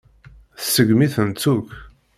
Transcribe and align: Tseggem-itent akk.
Tseggem-itent 0.59 1.45
akk. 1.53 1.69